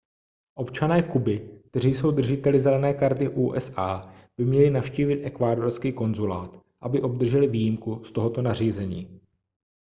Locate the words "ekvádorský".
5.23-5.93